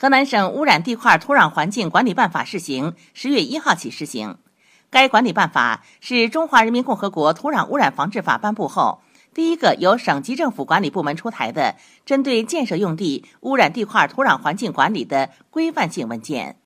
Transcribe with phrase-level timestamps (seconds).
[0.00, 4.38] 河南省污染地块土壤环境管理办法试行，十月一号起施行。
[4.90, 9.00] 该管理办法是中华人民共和国土壤污染防治法颁布后，
[9.34, 11.74] 第一个由省级政府管理部门出台的
[12.06, 16.54] 针对建设用地污染地块土壤环境管理的规范性文件。